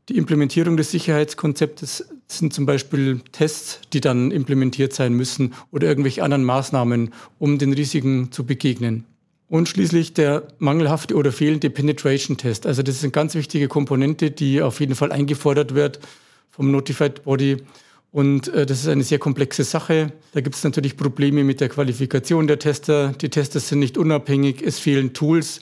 Die 0.09 0.17
Implementierung 0.17 0.79
des 0.79 0.93
Sicherheitskonzeptes 0.93 2.07
sind 2.31 2.53
zum 2.53 2.67
Beispiel 2.67 3.21
Tests, 3.33 3.81
die 3.93 4.01
dann 4.01 4.31
implementiert 4.31 4.93
sein 4.93 5.13
müssen 5.15 5.55
oder 5.71 5.89
irgendwelche 5.89 6.23
anderen 6.23 6.45
Maßnahmen, 6.45 7.13
um 7.39 7.59
den 7.59 7.73
Risiken 7.73 8.33
zu 8.33 8.45
begegnen. 8.45 9.05
Und 9.49 9.69
schließlich 9.69 10.15
der 10.15 10.47
mangelhafte 10.59 11.17
oder 11.17 11.33
fehlende 11.33 11.71
Penetration 11.71 12.37
Test. 12.37 12.67
Also 12.67 12.83
das 12.83 12.97
ist 12.97 13.03
eine 13.03 13.11
ganz 13.11 13.35
wichtige 13.35 13.67
Komponente, 13.67 14.31
die 14.31 14.63
auf 14.63 14.79
jeden 14.79 14.95
Fall 14.95 15.11
eingefordert 15.11 15.75
wird 15.75 15.99
vom 16.51 16.71
Notified 16.71 17.25
Body. 17.25 17.57
Und 18.13 18.49
äh, 18.49 18.65
das 18.65 18.81
ist 18.81 18.89
eine 18.89 19.03
sehr 19.03 19.19
komplexe 19.19 19.65
Sache. 19.65 20.13
Da 20.33 20.41
gibt 20.41 20.55
es 20.55 20.63
natürlich 20.63 20.97
Probleme 20.97 21.43
mit 21.43 21.61
der 21.61 21.69
Qualifikation 21.69 22.47
der 22.47 22.61
Tester. 22.61 23.13
Die 23.21 23.29
Tester 23.29 23.59
sind 23.59 23.81
nicht 23.81 23.99
unabhängig, 23.99 24.63
es 24.63 24.79
fehlen 24.79 25.15
Tools. 25.15 25.61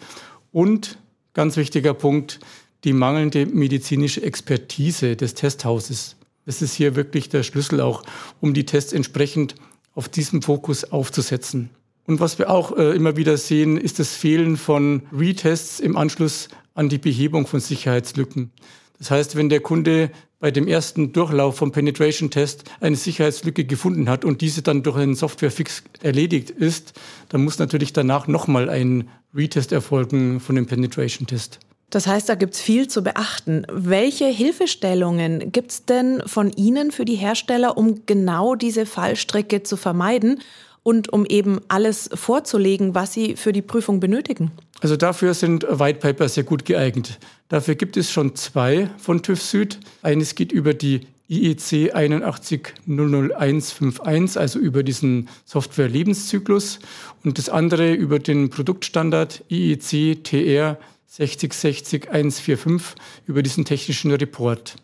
Und 0.53 0.99
ganz 1.33 1.57
wichtiger 1.57 1.95
Punkt, 1.95 2.41
die 2.85 2.93
mangelnde 2.93 3.47
medizinische 3.47 4.23
Expertise 4.23 5.17
des 5.17 5.35
Testhauses. 5.35 6.18
Das 6.49 6.62
ist 6.62 6.73
hier 6.73 6.97
wirklich 6.97 7.28
der 7.28 7.43
Schlüssel 7.43 7.83
auch, 7.83 8.02
um 8.40 8.55
die 8.55 8.64
Tests 8.64 8.95
entsprechend 8.95 9.55
auf 9.95 10.09
diesem 10.09 10.40
Fokus 10.40 10.83
aufzusetzen. 10.83 11.69
Und 12.07 12.21
was 12.21 12.38
wir 12.38 12.49
auch 12.49 12.75
äh, 12.75 12.97
immer 12.97 13.19
wieder 13.19 13.37
sehen, 13.37 13.76
ist 13.76 13.99
das 13.99 14.14
Fehlen 14.14 14.57
von 14.57 15.02
Retests 15.12 15.78
im 15.78 15.99
Anschluss 15.99 16.49
an 16.73 16.88
die 16.88 16.97
Behebung 16.97 17.47
von 17.47 17.61
Sicherheitslücken. 17.61 18.50
Das 18.97 19.11
heißt, 19.11 19.37
wenn 19.37 19.50
der 19.50 19.61
Kunde 19.61 20.11
bei 20.40 20.50
dem 20.50 20.67
ersten 20.69 21.12
Durchlauf 21.12 21.57
vom 21.57 21.71
Penetration 21.71 22.31
Test 22.31 22.64
eine 22.81 22.97
Sicherheitslücke 22.97 23.67
gefunden 23.67 24.09
hat 24.09 24.25
und 24.25 24.40
diese 24.40 24.62
dann 24.62 24.83
durch 24.83 24.97
einen 24.97 25.17
Softwarefix 25.17 25.83
erledigt 26.00 26.49
ist, 26.49 26.95
dann 27.28 27.45
muss 27.45 27.59
natürlich 27.59 27.93
danach 27.93 28.26
nochmal 28.26 28.71
ein 28.71 29.11
Retest 29.35 29.73
erfolgen 29.73 30.40
von 30.40 30.57
dem 30.57 30.64
Penetration 30.64 31.26
Test. 31.26 31.61
Das 31.90 32.07
heißt, 32.07 32.28
da 32.28 32.35
gibt 32.35 32.54
es 32.54 32.61
viel 32.61 32.88
zu 32.88 33.02
beachten. 33.02 33.64
Welche 33.73 34.26
Hilfestellungen 34.26 35.52
gibt 35.52 35.71
es 35.71 35.85
denn 35.87 36.23
von 36.26 36.52
Ihnen 36.52 36.90
für 36.90 37.07
die 37.07 37.14
Hersteller, 37.14 37.78
um 37.78 38.02
genau 38.04 38.54
diese 38.54 38.85
Fallstrecke 38.85 39.62
zu 39.62 39.76
vermeiden 39.76 40.40
und 40.83 41.12
um 41.12 41.26
eben 41.26 41.61
alles 41.68 42.11
vorzulegen, 42.12 42.95
was 42.95 43.12
sie 43.12 43.37
für 43.37 43.52
die 43.52 43.62
Prüfung 43.62 44.00
benötigen? 44.00 44.50
Also 44.80 44.97
dafür 44.97 45.35
sind 45.35 45.66
White 45.68 45.99
Paper 45.99 46.28
sehr 46.28 46.45
gut 46.45 46.64
geeignet. 46.64 47.18
Dafür 47.49 47.75
gibt 47.75 47.97
es 47.97 48.11
schon 48.11 48.37
zwei 48.37 48.90
von 48.99 49.23
TÜV 49.23 49.42
Süd. 49.42 49.80
Eines 50.02 50.35
geht 50.35 50.52
über 50.52 50.75
die 50.75 51.07
IEC 51.28 51.95
8100151, 51.95 54.38
also 54.38 54.59
über 54.59 54.83
diesen 54.83 55.28
Software-Lebenszyklus, 55.45 56.80
und 57.23 57.38
das 57.38 57.50
andere 57.50 57.92
über 57.92 58.18
den 58.18 58.50
Produktstandard 58.50 59.45
IEC 59.50 60.25
TR 60.25 60.78
6060145 61.11 62.95
über 63.27 63.43
diesen 63.43 63.65
technischen 63.65 64.12
Report. 64.12 64.77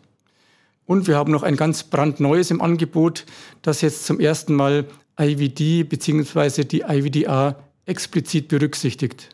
Und 0.85 1.07
wir 1.07 1.15
haben 1.17 1.31
noch 1.31 1.43
ein 1.43 1.55
ganz 1.55 1.83
brandneues 1.83 2.51
im 2.51 2.61
Angebot, 2.61 3.25
das 3.61 3.81
jetzt 3.81 4.05
zum 4.05 4.19
ersten 4.19 4.53
Mal 4.53 4.85
IVD 5.19 5.83
bzw. 5.83 6.63
die 6.63 6.81
IVDA 6.81 7.55
explizit 7.85 8.47
berücksichtigt. 8.47 9.29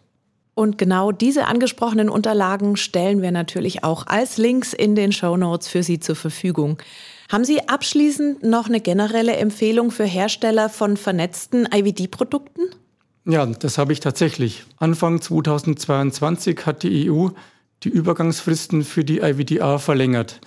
Und 0.54 0.78
genau 0.78 1.12
diese 1.12 1.46
angesprochenen 1.46 2.10
Unterlagen 2.10 2.76
stellen 2.76 3.22
wir 3.22 3.32
natürlich 3.32 3.84
auch 3.84 4.08
als 4.08 4.38
Links 4.38 4.74
in 4.74 4.96
den 4.96 5.12
Show 5.12 5.38
Notes 5.38 5.68
für 5.68 5.82
Sie 5.82 6.00
zur 6.00 6.16
Verfügung. 6.16 6.78
Haben 7.32 7.46
Sie 7.46 7.68
abschließend 7.68 8.44
noch 8.44 8.68
eine 8.68 8.82
generelle 8.82 9.38
Empfehlung 9.38 9.92
für 9.92 10.04
Hersteller 10.04 10.70
von 10.70 10.98
vernetzten 10.98 11.68
IVD-Produkten? 11.74 12.64
Ja, 13.26 13.46
das 13.46 13.78
habe 13.78 13.94
ich 13.94 14.00
tatsächlich. 14.00 14.64
Anfang 14.78 15.22
2022 15.22 16.66
hat 16.66 16.84
die 16.84 17.12
EU 17.12 17.30
die 17.84 17.90
Übergangsfristen 17.90 18.84
für 18.84 19.04
die 19.04 19.20
IVDA 19.20 19.78
verlängert. 19.78 20.42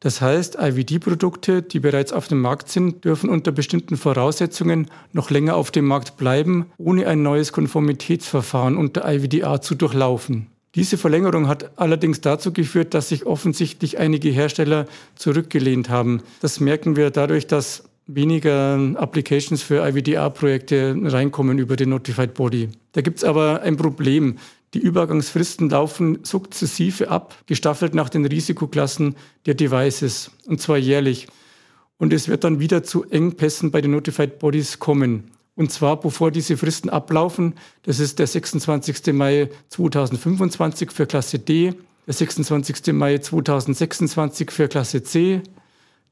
Das 0.00 0.20
heißt, 0.20 0.58
IVD-Produkte, 0.60 1.62
die 1.62 1.80
bereits 1.80 2.12
auf 2.12 2.28
dem 2.28 2.40
Markt 2.40 2.68
sind, 2.68 3.06
dürfen 3.06 3.30
unter 3.30 3.52
bestimmten 3.52 3.96
Voraussetzungen 3.96 4.90
noch 5.12 5.30
länger 5.30 5.56
auf 5.56 5.70
dem 5.70 5.86
Markt 5.86 6.18
bleiben, 6.18 6.66
ohne 6.76 7.06
ein 7.06 7.22
neues 7.22 7.52
Konformitätsverfahren 7.52 8.76
unter 8.76 9.10
IVDA 9.10 9.62
zu 9.62 9.74
durchlaufen. 9.74 10.48
Diese 10.74 10.98
Verlängerung 10.98 11.48
hat 11.48 11.78
allerdings 11.78 12.20
dazu 12.20 12.52
geführt, 12.52 12.92
dass 12.94 13.08
sich 13.08 13.24
offensichtlich 13.24 13.98
einige 13.98 14.28
Hersteller 14.28 14.86
zurückgelehnt 15.14 15.88
haben. 15.88 16.20
Das 16.40 16.60
merken 16.60 16.96
wir 16.96 17.10
dadurch, 17.10 17.46
dass 17.46 17.84
weniger 18.06 18.78
Applications 18.96 19.62
für 19.62 19.86
IVDR-Projekte 19.86 20.96
reinkommen 21.02 21.58
über 21.58 21.76
den 21.76 21.90
Notified 21.90 22.34
Body. 22.34 22.68
Da 22.92 23.00
gibt 23.00 23.18
es 23.18 23.24
aber 23.24 23.62
ein 23.62 23.76
Problem. 23.76 24.36
Die 24.74 24.80
Übergangsfristen 24.80 25.70
laufen 25.70 26.18
sukzessive 26.24 27.08
ab, 27.08 27.36
gestaffelt 27.46 27.94
nach 27.94 28.08
den 28.08 28.26
Risikoklassen 28.26 29.14
der 29.46 29.54
Devices, 29.54 30.32
und 30.46 30.60
zwar 30.60 30.78
jährlich. 30.78 31.28
Und 31.96 32.12
es 32.12 32.28
wird 32.28 32.44
dann 32.44 32.58
wieder 32.58 32.82
zu 32.82 33.04
Engpässen 33.04 33.70
bei 33.70 33.80
den 33.80 33.92
Notified 33.92 34.38
Bodies 34.40 34.80
kommen. 34.80 35.30
Und 35.54 35.70
zwar, 35.70 36.00
bevor 36.00 36.32
diese 36.32 36.56
Fristen 36.56 36.90
ablaufen, 36.90 37.54
das 37.84 38.00
ist 38.00 38.18
der 38.18 38.26
26. 38.26 39.12
Mai 39.12 39.48
2025 39.68 40.90
für 40.90 41.06
Klasse 41.06 41.38
D, 41.38 41.74
der 42.06 42.14
26. 42.14 42.92
Mai 42.92 43.18
2026 43.18 44.50
für 44.50 44.66
Klasse 44.66 45.04
C, 45.04 45.42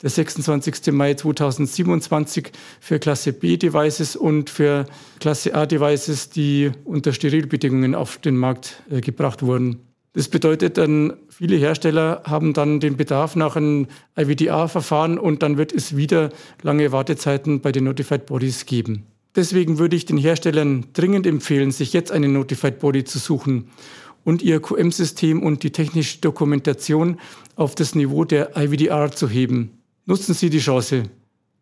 der 0.03 0.11
26. 0.11 0.93
Mai 0.93 1.15
2027 1.15 2.53
für 2.81 2.99
Klasse 2.99 3.33
B-Devices 3.33 4.17
und 4.17 4.51
für 4.51 4.87
Klasse 5.21 5.55
A-Devices, 5.55 6.31
die 6.31 6.73
unter 6.85 7.13
Sterilbedingungen 7.13 7.95
auf 7.95 8.19
den 8.19 8.37
Markt 8.37 8.83
äh, 8.91 9.01
gebracht 9.01 9.43
wurden. 9.43 9.81
Das 10.15 10.29
bedeutet 10.29 10.77
dann, 10.77 11.15
viele 11.31 11.57
Hersteller 11.57 12.23
haben 12.25 12.53
dann 12.53 12.81
den 12.81 12.99
Bedarf 12.99 13.35
nach 13.35 13.57
einem 13.57 13.87
IVDR-Verfahren 14.19 15.19
und 15.19 15.43
dann 15.43 15.57
wird 15.57 15.73
es 15.73 15.97
wieder 15.97 16.29
lange 16.61 16.93
Wartezeiten 16.93 17.61
bei 17.61 17.73
den 17.73 17.85
Notified 17.85 18.27
Bodies 18.27 18.67
geben. 18.67 19.07
Deswegen 19.35 19.79
würde 19.79 19.97
ich 19.97 20.05
den 20.05 20.19
Herstellern 20.19 20.85
dringend 20.93 21.27
empfehlen, 21.27 21.71
sich 21.71 21.95
jetzt 21.95 22.13
eine 22.13 22.29
Notified 22.29 22.81
Body 22.81 23.05
zu 23.05 23.19
suchen 23.19 23.71
und 24.25 24.43
ihr 24.43 24.61
QM-System 24.61 25.43
und 25.43 25.63
die 25.63 25.73
technische 25.73 26.21
Dokumentation 26.21 27.19
auf 27.57 27.75
das 27.75 27.95
Niveau 27.95 28.25
der 28.25 28.55
IVDR 28.55 29.11
zu 29.13 29.31
heben. 29.31 29.82
Nutzen 30.05 30.35
Sie 30.35 30.51
die 30.51 30.59
Chance. 30.59 31.05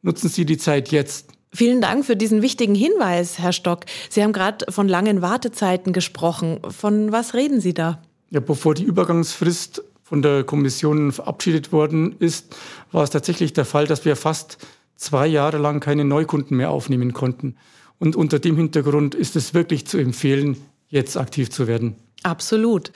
Nutzen 0.03 0.29
Sie 0.29 0.47
die 0.47 0.57
Zeit 0.57 0.91
jetzt. 0.91 1.29
Vielen 1.53 1.81
Dank 1.81 2.05
für 2.05 2.17
diesen 2.17 2.43
wichtigen 2.43 2.75
Hinweis, 2.75 3.39
Herr 3.39 3.53
Stock. 3.53 3.85
Sie 4.09 4.23
haben 4.23 4.33
gerade 4.33 4.71
von 4.71 4.89
langen 4.89 5.21
Wartezeiten 5.21 5.93
gesprochen. 5.93 6.61
Von 6.69 7.13
was 7.13 7.35
reden 7.35 7.61
Sie 7.61 7.75
da? 7.75 8.01
Ja, 8.31 8.41
bevor 8.41 8.75
die 8.75 8.85
Übergangsfrist 8.85 9.83
von 10.03 10.23
der 10.23 10.45
Kommission 10.45 11.13
verabschiedet 11.13 11.73
worden 11.73 12.15
ist, 12.19 12.57
war 12.93 13.03
es 13.03 13.11
tatsächlich 13.11 13.53
der 13.53 13.65
Fall, 13.65 13.87
dass 13.87 14.05
wir 14.05 14.17
fast 14.17 14.59
zwei 14.97 15.27
Jahre 15.27 15.59
lang 15.59 15.81
keine 15.81 16.05
Neukunden 16.05 16.57
mehr 16.57 16.71
aufnehmen 16.71 17.13
konnten. 17.13 17.57
Und 17.99 18.17
unter 18.17 18.39
dem 18.39 18.57
Hintergrund 18.57 19.15
ist 19.15 19.37
es 19.37 19.53
wirklich 19.53 19.87
zu 19.87 19.99
empfehlen, 19.99 20.57
jetzt 20.89 21.17
aktiv 21.17 21.51
zu 21.51 21.67
werden. 21.67 21.97
Absolut. 22.23 22.93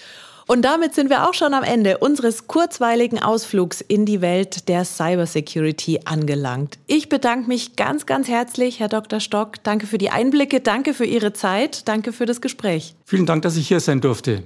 Und 0.46 0.62
damit 0.62 0.94
sind 0.94 1.08
wir 1.08 1.28
auch 1.28 1.34
schon 1.34 1.54
am 1.54 1.62
Ende 1.62 1.98
unseres 1.98 2.46
kurzweiligen 2.46 3.18
Ausflugs 3.22 3.80
in 3.80 4.04
die 4.04 4.20
Welt 4.20 4.68
der 4.68 4.84
Cybersecurity 4.84 6.00
angelangt. 6.04 6.78
Ich 6.86 7.08
bedanke 7.08 7.48
mich 7.48 7.76
ganz, 7.76 8.04
ganz 8.04 8.28
herzlich, 8.28 8.80
Herr 8.80 8.88
Dr. 8.88 9.20
Stock. 9.20 9.62
Danke 9.62 9.86
für 9.86 9.98
die 9.98 10.10
Einblicke, 10.10 10.60
danke 10.60 10.92
für 10.92 11.06
Ihre 11.06 11.32
Zeit, 11.32 11.88
danke 11.88 12.12
für 12.12 12.26
das 12.26 12.40
Gespräch. 12.40 12.94
Vielen 13.06 13.26
Dank, 13.26 13.42
dass 13.42 13.56
ich 13.56 13.68
hier 13.68 13.80
sein 13.80 14.00
durfte. 14.00 14.42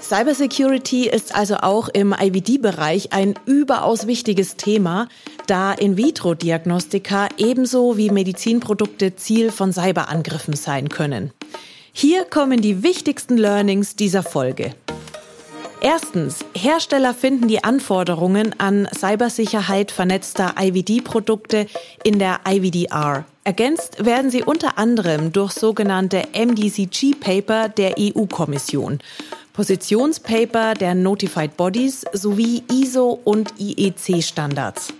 Cybersecurity 0.00 1.08
ist 1.08 1.34
also 1.34 1.56
auch 1.56 1.88
im 1.88 2.14
IVD-Bereich 2.18 3.12
ein 3.12 3.34
überaus 3.46 4.06
wichtiges 4.06 4.56
Thema, 4.56 5.08
da 5.46 5.72
In-vitro-Diagnostika 5.72 7.28
ebenso 7.36 7.96
wie 7.96 8.10
Medizinprodukte 8.10 9.16
Ziel 9.16 9.50
von 9.50 9.72
Cyberangriffen 9.72 10.54
sein 10.54 10.88
können. 10.88 11.32
Hier 11.92 12.24
kommen 12.24 12.60
die 12.60 12.82
wichtigsten 12.82 13.36
Learnings 13.36 13.96
dieser 13.96 14.22
Folge. 14.22 14.74
Erstens, 15.80 16.44
Hersteller 16.56 17.14
finden 17.14 17.46
die 17.46 17.62
Anforderungen 17.62 18.54
an 18.58 18.88
Cybersicherheit 18.92 19.92
vernetzter 19.92 20.56
IVD-Produkte 20.60 21.66
in 22.02 22.18
der 22.18 22.40
IVDR. 22.48 23.24
Ergänzt 23.44 24.04
werden 24.04 24.30
sie 24.30 24.42
unter 24.42 24.76
anderem 24.76 25.32
durch 25.32 25.52
sogenannte 25.52 26.24
MDCG-Paper 26.34 27.68
der 27.68 27.94
EU-Kommission, 27.96 28.98
Positionspaper 29.52 30.74
der 30.74 30.94
Notified 30.94 31.56
Bodies 31.56 32.04
sowie 32.12 32.64
ISO- 32.72 33.20
und 33.24 33.54
IEC-Standards. 33.58 34.92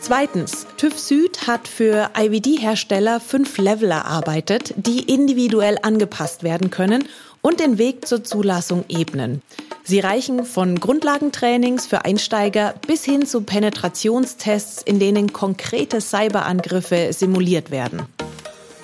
Zweitens, 0.00 0.66
TÜV 0.76 0.98
Süd 0.98 1.46
hat 1.46 1.66
für 1.66 2.10
IVD-Hersteller 2.18 3.20
fünf 3.20 3.58
Level 3.58 3.90
erarbeitet, 3.90 4.74
die 4.76 5.00
individuell 5.00 5.78
angepasst 5.82 6.42
werden 6.42 6.70
können 6.70 7.08
und 7.42 7.60
den 7.60 7.78
Weg 7.78 8.06
zur 8.06 8.22
Zulassung 8.22 8.84
ebnen. 8.88 9.40
Sie 9.86 10.00
reichen 10.00 10.46
von 10.46 10.80
Grundlagentrainings 10.80 11.86
für 11.86 12.06
Einsteiger 12.06 12.74
bis 12.86 13.04
hin 13.04 13.26
zu 13.26 13.42
Penetrationstests, 13.42 14.80
in 14.82 14.98
denen 14.98 15.34
konkrete 15.34 16.00
Cyberangriffe 16.00 17.12
simuliert 17.12 17.70
werden. 17.70 18.02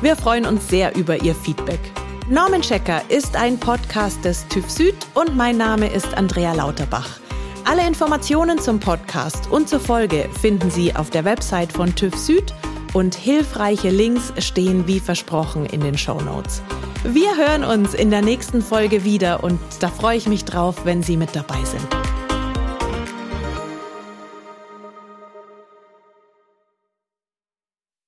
Wir 0.02 0.16
freuen 0.16 0.46
uns 0.46 0.70
sehr 0.70 0.96
über 0.96 1.22
Ihr 1.22 1.36
Feedback. 1.36 1.82
Norman 2.30 2.62
Checker 2.62 3.02
ist 3.10 3.36
ein 3.36 3.60
Podcast 3.60 4.24
des 4.24 4.48
TÜV 4.48 4.72
Süd 4.72 4.96
und 5.14 5.36
mein 5.36 5.58
Name 5.58 5.88
ist 5.88 6.18
Andrea 6.18 6.54
Lauterbach. 6.54 7.20
Alle 7.66 7.88
Informationen 7.88 8.60
zum 8.60 8.82
Podcast 8.82 9.50
und 9.50 9.70
zur 9.70 9.80
Folge 9.80 10.30
finden 10.42 10.70
Sie 10.70 10.96
auf 10.96 11.10
der 11.10 11.24
Website 11.24 11.72
von 11.72 11.96
TÜV 11.96 12.16
Süd 12.18 12.54
und 12.94 13.16
hilfreiche 13.16 13.90
Links 13.90 14.34
stehen 14.40 14.86
wie 14.86 15.00
versprochen 15.00 15.66
in 15.66 15.80
den 15.80 15.98
Show 15.98 16.20
Notes. 16.20 16.62
Wir 17.06 17.38
hören 17.38 17.64
uns 17.64 17.94
in 17.94 18.12
der 18.12 18.22
nächsten 18.22 18.62
Folge 18.62 19.06
wieder 19.06 19.46
und 19.46 19.60
da 19.80 19.88
freue 19.88 20.18
ich 20.18 20.28
mich 20.28 20.44
drauf, 20.44 20.84
wenn 20.84 21.04
Sie 21.04 21.16
mit 21.16 21.36
dabei 21.36 21.64
sind. 21.64 22.13